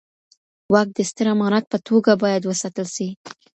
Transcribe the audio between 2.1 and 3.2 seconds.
بايد وساتل سي.